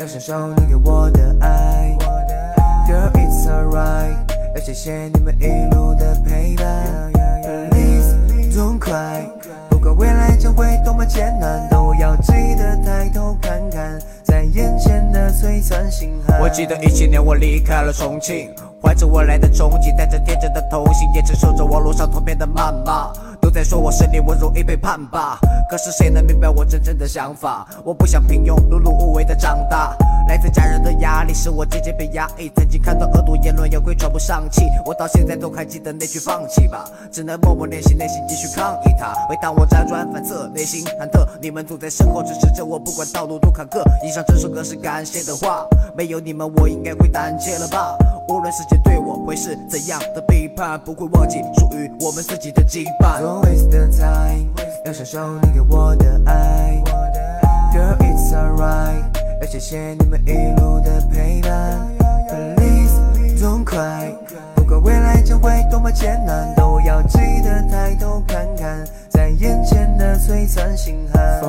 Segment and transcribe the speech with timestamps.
[0.00, 1.96] 要享受你给我的爱。
[2.88, 4.16] Girl it's alright，
[4.54, 7.12] 要谢谢你们一路的陪伴。
[7.70, 8.16] Please
[8.52, 9.28] don't cry，
[9.70, 16.40] 不管未来将会多么艰难，都要记得抬头看看，在眼前的璀璨星海。
[16.40, 23.12] 我记得一七年我离开了重庆，怀着未来的憧憬，带着天真的童心，也承受着网络上图片的谩骂。
[23.54, 25.38] 都在说我势利，我容易背叛吧。
[25.70, 27.64] 可是谁能明白我真正的想法？
[27.84, 29.96] 我不想平庸、碌碌无为的长大。
[30.26, 32.50] 来自家人的压力使我渐渐被压抑。
[32.56, 34.64] 曾经看到恶毒言论，也会喘不上气。
[34.84, 39.14] 我到现在都还记得那句放弃吧，只能默默练习，内心继续抗议它。
[39.30, 43.84] 每当我辗转反侧，内心忐忑，你们总在身后支持着我，不管道路多坎坷。
[44.04, 45.64] 以上这首歌是感谢的话，
[45.96, 47.96] 没有你们我应该会胆怯了吧？
[48.28, 53.20] 无论世界对我会是怎样的批判，不会忘记属于我们自己的羁绊。
[53.22, 54.48] Don't waste the time，
[54.86, 56.82] 要享受你给我的爱。
[57.74, 59.02] Girl it's alright，
[59.42, 61.86] 要谢谢你们一路的陪伴。
[62.56, 62.92] Please
[63.42, 64.14] don't cry，
[64.54, 71.40] 不管未来将会多么艰难，都要记得抬头看看，在眼前的璀璨星海。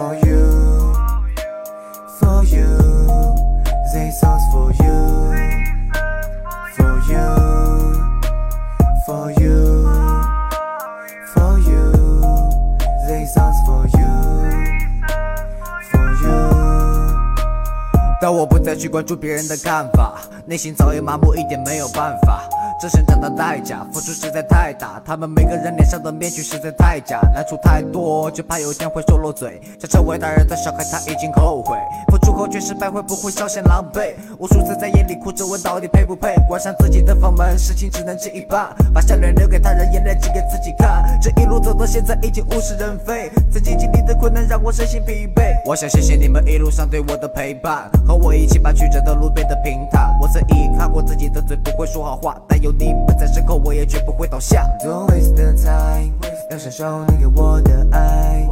[18.26, 22.42] 但我不再去关注别人的看法，内心早已麻木，一点没有办法。
[22.82, 29.62] 这成长的代价，付出实在太大，他们每个人脸上的面具实在太假，难处太多，就怕有一天会说漏嘴。
[29.80, 31.78] 想成为大人的小孩，他已经后悔，
[32.10, 34.16] 付出后却失败，会不会稍显狼狈？
[34.40, 41.15] 无数次在夜里哭着问到底配不配，关上自己的房门，事情只能这一半，把笑脸留给他人，眼泪只给自己看。
[41.26, 45.60] 这一路走到现在，已经物是人非，曾经经历的困难让我身心疲惫。
[45.66, 50.16] 我想谢谢你们一路上对我的陪伴，和我一起把曲折的路变得平坦。
[50.22, 54.68] 我曾遗憾过自己的嘴不会说好话，但有你们在身后，我也绝不会倒下。
[54.84, 56.12] Don't waste the time，
[56.52, 58.48] 要享受你给我的爱。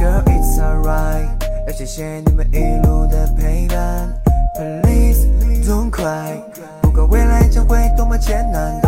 [0.00, 1.28] Girl it's alright，
[1.68, 4.12] 要谢谢你们一路的陪伴。
[4.82, 5.24] Please
[5.64, 6.40] don't cry，
[6.82, 8.80] 不管未来将会多么艰难，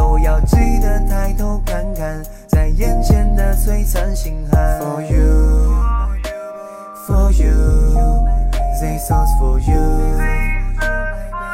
[4.19, 4.81] 心寒。
[4.81, 5.17] For you,
[7.07, 7.55] for you,
[8.81, 9.79] these songs for you,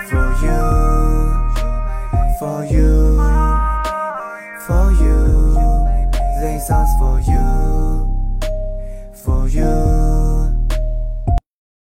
[0.09, 0.57] for you,
[2.39, 3.21] for you,
[4.67, 5.13] for you,
[6.41, 7.45] these songs for you,
[9.13, 10.44] for you.